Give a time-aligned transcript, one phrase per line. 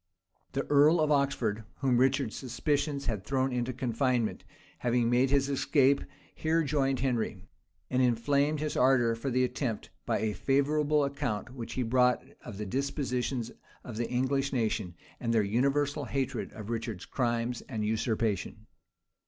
[0.53, 4.43] The earl of Oxford, whom Richard's suspicions had thrown into confinement,
[4.79, 6.01] having made his escape,
[6.33, 7.45] here joined Henry;
[7.87, 12.57] and inflamed his ardor for the attempt, by a favorable account which he brought of
[12.57, 13.51] the dispositions
[13.83, 18.65] of the English nation, and their universal hatred of Richard's crimes and usurpation.